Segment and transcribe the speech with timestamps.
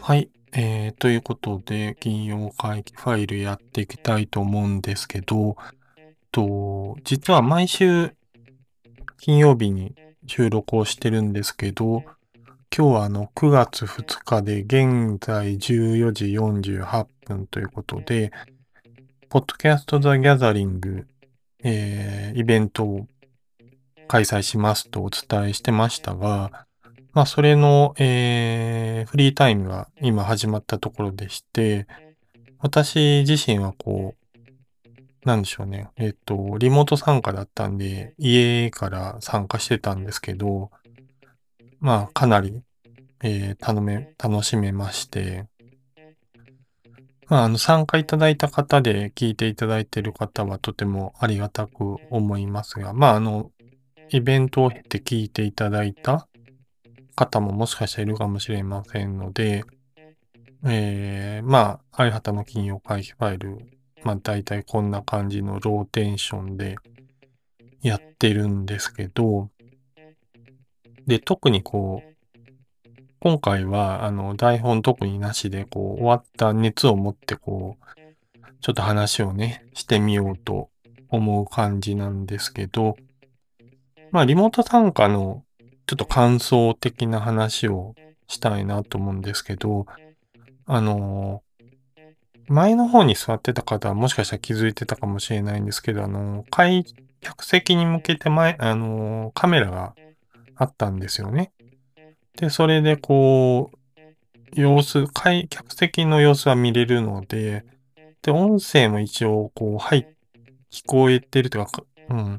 [0.00, 0.30] はい。
[0.52, 5.56] えー、ということで、金曜会議ファイルやっていきたいと思うんですけど、
[6.30, 8.14] と、実は毎週
[9.18, 9.96] 金曜日に
[10.28, 12.04] 収録をしてるんですけど、
[12.72, 18.30] 今日はあの9月2日で現在14時48分ということで、
[19.28, 21.08] ポッドキャストザ・ギャザリング、
[21.64, 23.06] えー、イベントを
[24.12, 26.66] 開催しますとお伝えしてましたが、
[27.14, 31.86] まあそれの、えー、フリータイムが今始まったところでして、
[32.58, 35.88] 私自身はこう、なんでしょうね。
[35.96, 40.70] えっと、リモート参加だったんで、家から参加してたんですけど、
[41.80, 42.62] まあ、かなり、
[43.22, 45.46] えー、頼め、楽しめまして、
[47.28, 53.50] まあ、あの、参加いただいた方で聞いていただいている方はとてもありがたく思いますが、まあ、あの、
[54.10, 56.28] イベントを経て聞いていただいた
[57.14, 59.64] 方ももしかしたらいるかもしれませんので、
[60.64, 63.58] えー、まあ、相旗の金曜会議ファイル
[64.04, 66.76] まあ大体こんな感じのローテンションで
[67.82, 69.50] やってるんですけど、
[71.06, 72.12] で、特にこう、
[73.20, 77.84] 今回はあの台本特になしでこう終わった熱を持ってこう、
[78.60, 80.68] ちょっと話をね、してみようと
[81.08, 82.96] 思う感じなんですけど、
[84.12, 85.42] まあリモート参加の
[85.86, 87.94] ちょっと感想的な話を
[88.28, 89.86] したいなと思うんですけど、
[90.66, 91.42] あの
[92.48, 96.84] 前の方に座ってた方はもしかしたら気づいてたかもしれないんですけど、あの、会、
[97.20, 99.94] 客席に向けて前、あの、カメラが
[100.56, 101.52] あったんですよね。
[102.36, 107.64] で、それでこう、様子、会、客席の様子は見れるので、
[108.22, 110.06] で、音声も一応、こう、はい、
[110.70, 112.38] 聞こえてるというか、うん。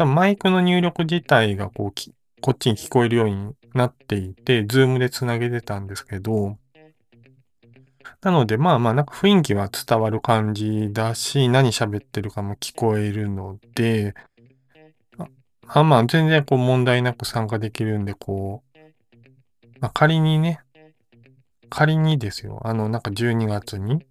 [0.00, 6.56] 多分マイクの入力自体がこうき、こっちに聞こえるようになっていて、ズームで繋げてたんですけど、
[8.22, 14.14] なので、まあまあ、なんか雰囲気は伝わる感じだし、何喋ってるかも聞こえるので、
[15.66, 18.78] あまあ、全然こう問題なく参加できるんで、こう、
[19.80, 20.60] まあ、仮にね、
[21.68, 24.06] 仮にですよ、あの、なんか12月に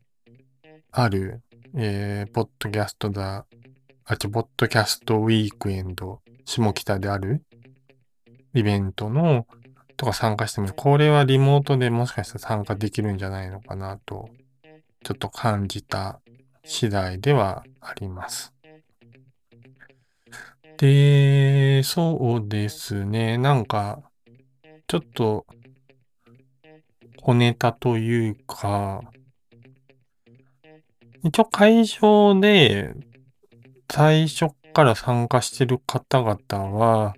[0.92, 1.42] ある、
[1.74, 3.48] えー、ポッドキャストだ、
[4.12, 7.44] あ、ちポッドキャストウィークエンド、下北である
[8.56, 9.46] イベントの、
[9.98, 14.32] とか参加しても、これはリモートでもしかしたら参加できるんじゃないのかなと、
[15.04, 16.22] ちょっと感じた
[16.64, 18.52] 次第ではあります。
[20.78, 23.38] で、そうですね。
[23.38, 24.02] なんか、
[24.88, 25.46] ちょっと、
[27.22, 29.02] 小ネタというか、
[31.24, 32.96] 一応会場で
[33.92, 37.16] 最初から参加してる方々は、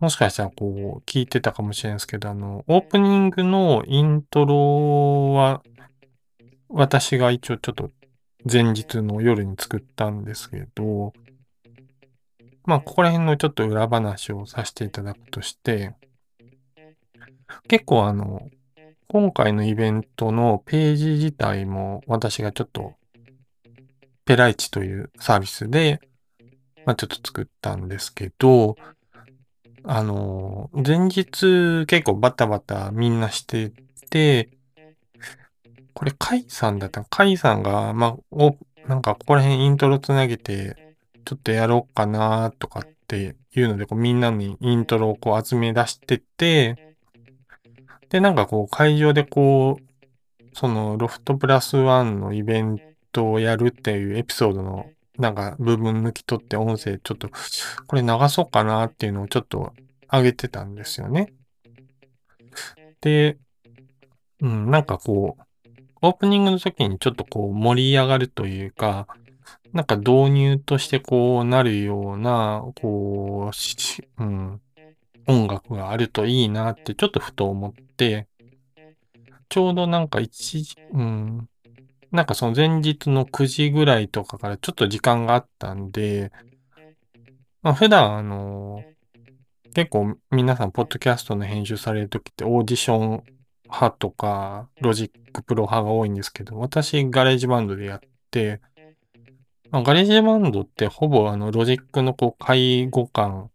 [0.00, 5.62] もしかしたらこう、聞いてたかもしれないですけど、あの、オープニングのイントロは、
[6.68, 7.90] 私が一応ちょっと
[8.50, 11.12] 前日の夜に作ったんですけど、
[12.64, 15.94] まあ、ここら辺のちょっと裏話をさせていただくとして、
[17.68, 18.48] 結構あの、
[19.08, 22.94] 今回のイベントのページ自体も私がちょっと、
[24.24, 26.00] ペライチというサービスで、
[26.84, 28.76] まあ、ちょっと作ったんですけど、
[29.84, 33.72] あの、前日結構バタバタみんなして
[34.10, 34.50] て、
[35.94, 37.04] これカイさんだった。
[37.04, 38.56] カイさんが、まあ、お、
[38.86, 40.94] なんかここら辺イントロつなげて、
[41.24, 46.96] ちょっとやろうかなとかっていうので、こうみんなにイントロをこう集め出してて、
[48.08, 57.28] で、なんかこう会場でこう、そのロフトプラスワンのイベントトをやるっていうエピソードのなんか部分抜き取って音声ちょっと
[57.86, 59.72] これ流そうかなっていうのをちょっと
[60.10, 61.32] 上げてたんですよね。
[63.00, 63.38] で、
[64.40, 65.42] うん、なんかこう、
[66.02, 69.06] オープニングの時にちょっとこう盛り上がるというか、
[69.72, 74.60] なんか導入としてこうなるような、こう、うん、
[75.26, 78.28] 音楽があるといいなってちょっとふと思って、
[79.48, 81.48] ちょうどなんか一時、うん、
[82.12, 86.30] なんかその前日の9時ぐらいとかからちょっと時間があったんで、
[87.62, 88.84] まあ普段あの、
[89.74, 93.24] 結構皆さんポッドキャストの編集されるときってオーディション
[93.64, 98.00] 派とかロジックプロ派が多いんですけど、私ガレージバンドでやっ
[98.30, 98.60] て、
[99.70, 103.50] まあ、ガレージバンドってほぼあのロジックのこう下位互換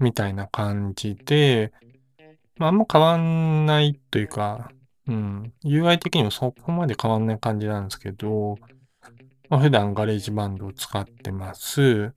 [0.00, 1.72] みたいな感じで、
[2.56, 4.72] まあ、あんま変わんないというか、
[5.06, 5.52] うん。
[5.64, 8.56] UI 的にもそこまで変わんない感じなんですけど、
[9.48, 12.14] まあ、普段ガレージバンドを使ってます。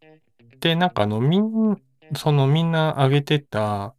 [0.60, 1.78] で、なんかあの、みん、
[2.16, 3.94] そのみんな上げてた、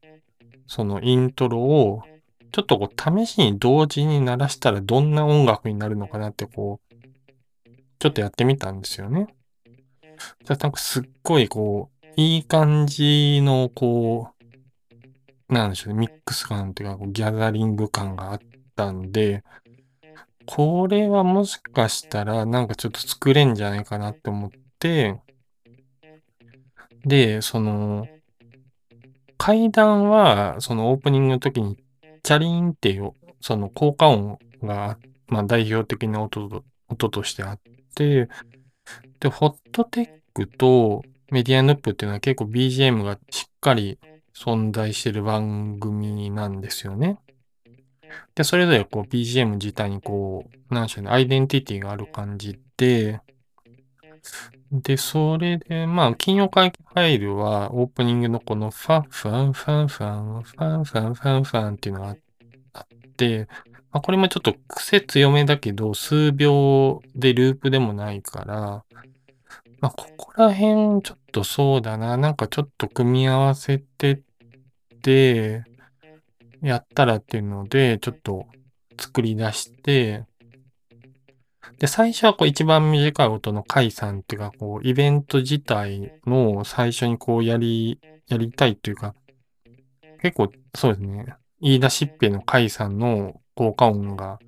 [0.67, 2.03] そのイントロを、
[2.51, 6.89] ちょっとこう試しに同時に鳴らしたらどんな音楽になるのかなってこう、
[7.99, 9.35] ちょっとやってみたんですよね。
[10.45, 18.39] じゃなんかすっごいこう、いい感じのこう、なんでしょうね、ミックス感というか、ギャザリング感があっ
[18.79, 19.43] たんで、
[20.47, 25.21] これはもしかしたらなんかちょっと作れんじゃないかなって思って、
[27.05, 28.07] で、その、
[29.37, 31.77] 階段は、そのオープニングの時に、
[32.23, 37.61] チャリーンっていう、その効果音が、まあ代表的な音と音としてあっ
[37.95, 38.29] て、
[39.21, 43.99] で、ホットテックとメディアヌップっていうのは結構 BGM がしっかり
[44.35, 47.19] 存在してる番組なんですよね。
[48.35, 53.21] で、それぞれこう BGM 自体にこう、なんでしょうね、アイデンティティがある感じで、
[54.71, 62.09] で、それで、まあ、金曜会ファイルは、オープニングのこのファンファンファンファン、ファンファンファンファンっていうのが
[62.75, 63.49] あって、
[63.91, 68.85] まあ、これもちょっと癖強めだけど、数秒でループでもないから、
[69.81, 72.17] まあ、ここら辺ちょっとそうだな。
[72.19, 74.21] なんかちょっと組み合わせてっ
[75.03, 75.65] て、
[76.63, 78.47] やったらっていうので、ちょっと
[78.99, 80.25] 作り出して、
[81.79, 89.15] で、最初はこう一番短い音の解散っていうか、こう、イベント自体の最初にこうやり、やりたいというか、
[90.21, 91.27] 結構そうですね、
[91.61, 94.39] 言い出しっぺの解散の効果音が、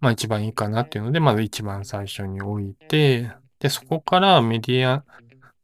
[0.00, 5.04] まあ一番いいかなっていうので、まず一番最初に置いて、で、そこからメディア、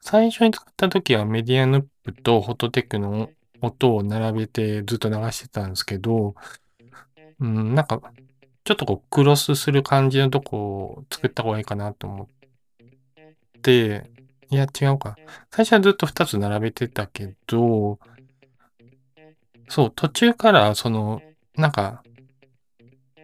[0.00, 3.30] 最初に作った時はメディアヌップとフォトテックの
[3.62, 6.35] 音を並べてずっと流してたんですけど、
[7.41, 8.00] うん、なんか、
[8.64, 12.26] ちょっとこう、クロスする感じのとこを作った方がいいかなと思っ
[13.62, 14.11] て、
[14.50, 15.17] いや、違うか。
[15.50, 17.99] 最初はずっと2つ並べてたけど、
[19.69, 21.23] そう、途中からその、
[21.56, 22.03] なんか、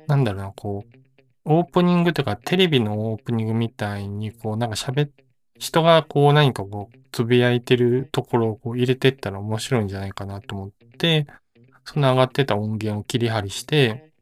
[0.06, 0.99] なんだろうな、こう、
[1.44, 5.11] オープニングというか、テレビのオープニングみたいに、こう、なんか喋っ、
[5.58, 11.26] 人がこう何かこう、つぶやいてるところをこう入れてったら面白いんじゃないかなと思って、
[11.84, 14.12] その上がってた音源を切り張りして、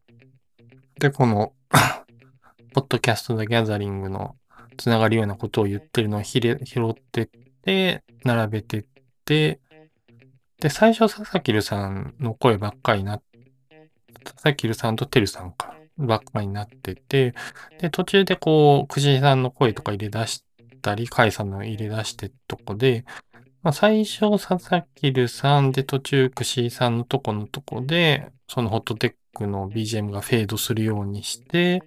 [0.98, 1.52] で、この
[2.72, 4.36] ポッドキャスト・ザ・ギャザリングの
[4.76, 7.28] つながるようなことを言ってるのを拾ってっ
[7.62, 8.84] て、並べてっ
[9.24, 9.60] て、
[10.60, 13.20] で、最初、佐々木るさんの声ばっかりな、
[14.24, 17.34] 佐々木るさんとてるさんか、ばっかりになってて、
[17.78, 20.45] で、途中でこう、くじさんの声とか入れ出して
[20.76, 23.04] たり、カイさんの入れ出してとこで、
[23.62, 31.82] まあ、最初、佐々木るさんで途中、くしさんのとこのとこで、そのホットテックの BGM がフェードするようにして、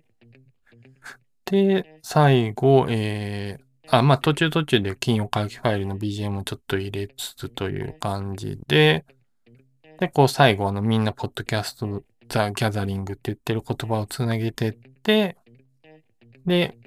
[1.45, 9.05] で、最後、えー、あ、まあ途中途中で金曜会議ファイルの BGM をちょっと入れつつという感じで、
[9.99, 15.37] で、こう最後あのみんなポッドキャストザ・ギャザリングって言ってる言葉をつなげてって、
[16.45, 16.77] で、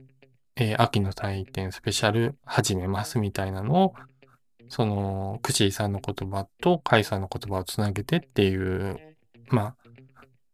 [0.57, 3.95] えー、秋の祭典スペシャル始めますみたいなのを、
[4.69, 9.17] その、クシーさんの言葉とカイさんの言葉をつなげてっていう、
[9.49, 9.77] まあ、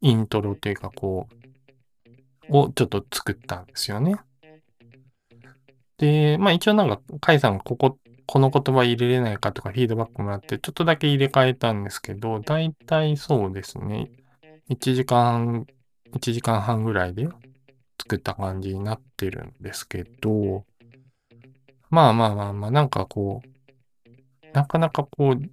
[0.00, 4.16] イントロっていうかこう、をちょっと作ったんですよね。
[5.98, 14.10] で、まあ一応なんか、カイさんがここ、この言葉入れれないかとかフィードバックもらって、ちょっとだけ入れ替えたんですけど、だいたいそうですね。
[14.70, 15.66] 1時間、
[16.12, 17.28] 1時間半ぐらいで
[18.00, 20.64] 作った感じになってるんですけど、
[21.90, 23.48] まあまあまあまあ、なんかこう、
[24.52, 25.50] なかなかこう、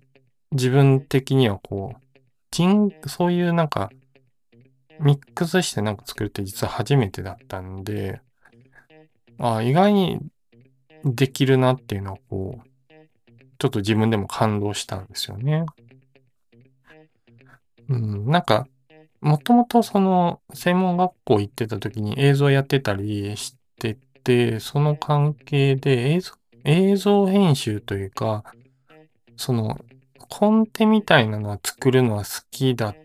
[0.52, 3.90] 自分的にはこう、そういうなんか、
[5.00, 8.22] ミックスしてなんか作るって実は初めてだったんで、
[9.40, 10.20] あ意外に
[11.04, 12.68] できるなっていうのはこう、
[13.58, 15.66] ちょっと自分でも感動したんですよね。
[17.90, 18.68] うん、なんか、
[19.26, 28.44] もともとその専門学校行ってた時に映像やってたりしてて、その関係で映像映像編集というか、
[29.36, 29.80] その
[30.30, 32.96] コンテみたいなのは作るのは好きだっ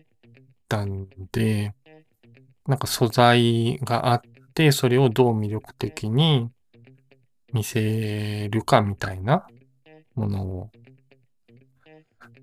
[0.69, 1.73] たんで、
[2.67, 4.21] なんか素材があっ
[4.53, 6.51] て、それをどう魅力的に
[7.51, 9.47] 見せるかみたいな
[10.13, 10.69] ものを、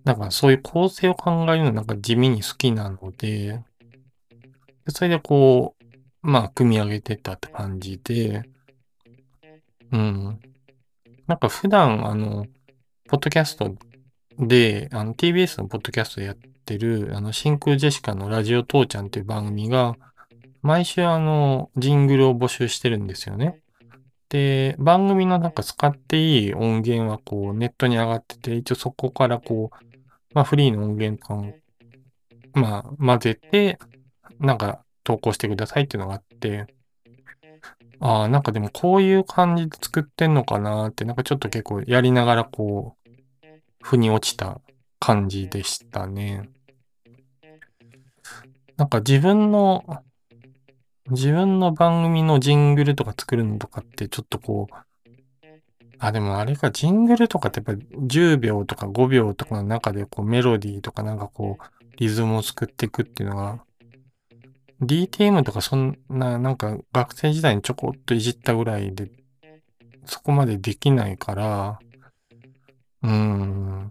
[0.04, 3.62] なんかそういう構成を考えるのなんか地味に好きなので、
[4.88, 5.84] それでこう、
[6.22, 8.42] まあ、組み上げてったって感じで、
[9.92, 10.40] うん。
[11.26, 12.46] なんか普段、あの、
[13.08, 13.74] ポッドキャスト
[14.38, 19.96] で、あの、TBS のポッドキャストやってる、あの、真空ジェシカのラジオ父ちゃんっていう番組が、
[20.62, 23.60] 毎週あの、ジングルを募集してるんですよね。
[24.28, 29.87] で、番組のなんか使っていい音源はこうネットに上がってて、一応そこからこう、
[30.34, 31.42] まあフリーの音源とか、
[32.54, 33.78] まあ混ぜて、
[34.38, 36.66] なんか投稿してくださいっていうのがあって、
[38.00, 43.08] ああ、なんかでもこういう感じで作ってんのかなって、なんかちょっと結構やりながらこう、
[43.82, 44.60] 腑に落ちた
[45.00, 46.48] 感じでしたね。
[48.76, 50.04] なんか自分の、
[51.10, 54.74] 自分の番組のジングルとか作るのとかってちょっとこう、
[55.98, 63.64] あ、でもあれか、ジングルとかってやっぱ10秒とか5秒とかの中でこうメロディーとかなんかこう、リズムを作っていくっていうのが、
[64.80, 69.10] DTM とかそんな、なんか学生時代にちょこっといじったぐらいで、
[70.04, 71.78] そこまでできないから、
[73.02, 73.90] うーん。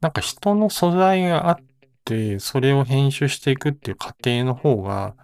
[0.00, 1.56] なんか人の素材があっ
[2.04, 5.14] て、それを編集していくっていう過程の方が、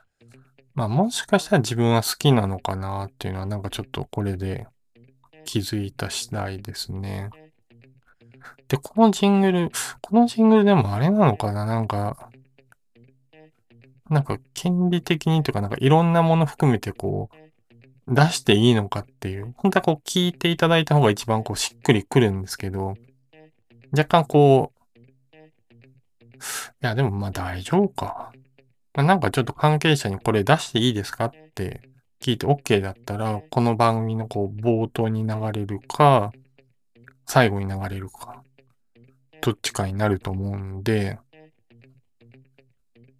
[0.74, 4.66] まあもしかしたら自分は好きなのかなっていうのはなんかちょっとこれで
[5.44, 7.30] 気づいた次第ですね。
[8.68, 11.64] で、このジングル、このジングルでもあれなのかな？
[11.64, 12.30] なんか、
[14.10, 22.96] なんか権利的にというかなんかいろんなもの含めてこう、出していいのかっていう、本当はこう聞いていただいた方が一番こうしっくりくるんですけど、
[23.92, 24.98] 若干こう、
[26.36, 26.40] い
[26.80, 28.32] やでもまあ大丈夫か。
[28.94, 31.82] なんかちょっと関係者にこれ出していいですかって
[32.20, 36.32] 聞いて OK だったら、この番組のこう冒頭に流れるか、
[37.26, 38.42] 最後に流れるか、
[39.40, 41.18] どっちかになると思うんで、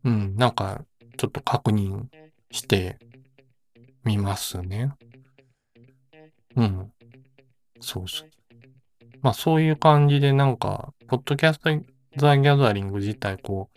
[0.05, 0.85] うん、なんか
[1.17, 2.07] ちょっと確認
[2.51, 2.99] して
[4.05, 4.93] みますね。
[6.57, 6.93] うん。
[7.81, 8.29] そうそう。
[9.23, 11.71] まあそういう感じでなんか、ポッドキャスト
[12.17, 13.71] ザ・ギャザリング自体こ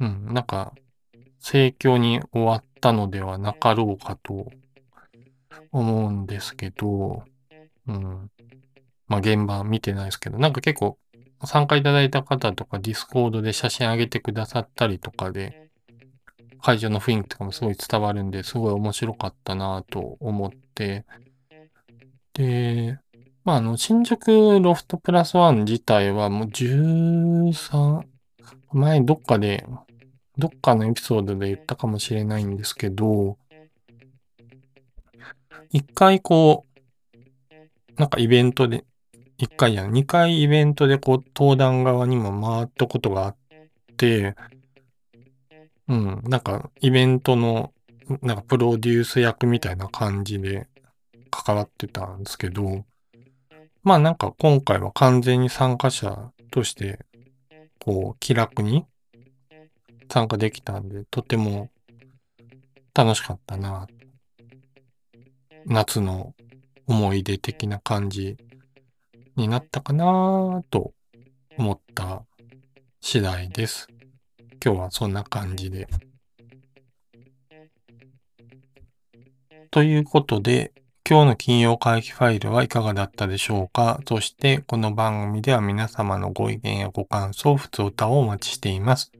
[0.00, 0.74] う、うん、なんか
[1.38, 4.46] 盛況に終わったのではなかろうかと
[5.72, 7.24] 思うんですけど、
[7.88, 8.30] うん。
[9.08, 10.96] まあ現場見てないですけど、なんか結構
[11.44, 15.68] 参加いただいた方とかディスコードで写真上げてくださったりとかで、
[16.62, 21.04] 会場の雰囲気とかもすごい伝わるんで、すごい面白かったなと思って、
[22.34, 23.00] で、
[23.44, 28.06] まあ、あの、新宿ロフトプラスワン自体はもう13、
[28.72, 29.64] 前どっかで
[30.38, 33.38] どっかのエピソードで言ったかもしれないんですけど、
[35.70, 38.84] 一回こう、なんかイベントで、
[39.38, 43.36] 一回や二回イベントでこう、登壇側にも回ったことがあっ
[43.96, 44.34] て、
[45.88, 47.72] うん、なんかイベントの、
[48.22, 50.68] なんかプロデュース役みたいな感じで
[51.30, 52.84] 関わってたんですけど、
[53.82, 56.98] まあなんか今回は完全に参加者として、
[57.78, 58.84] こう、気楽に
[60.08, 61.70] 参加できたんで、とても
[62.94, 63.86] 楽しかったな。
[65.66, 66.34] 夏の
[66.86, 68.36] 思い出的な感じ
[69.34, 70.92] になったかなと
[71.58, 72.24] 思った
[73.00, 73.88] 次第です。
[74.64, 75.88] 今日はそんな感じで。
[79.70, 80.72] ということで、
[81.08, 89.12] 今日の金曜会議ファイルはいかがだったでしょうかそして、この番組では皆様のご意見やご感想、普通歌をお待ちしています。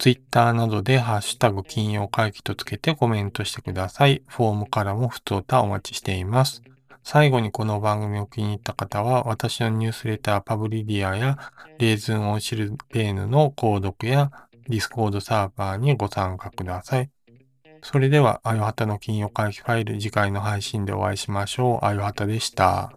[0.00, 4.22] ツイッターなどでハッシュタグ金曜会議とつけてコメントしてください。
[4.26, 6.62] フォームからも普通歌お待ちしています。
[7.04, 11.36] 最後にこの番組を気に入った方は、私のニュースレターパブリディアや
[11.78, 14.30] レーズンオンシルペーヌの購読や
[14.70, 17.10] ディスコードサーバーにご参加ください。
[17.82, 21.84] それでは、あよはたの金曜会議ファイル次回の配信でお会いしましょう。
[21.84, 22.96] あよはたでした。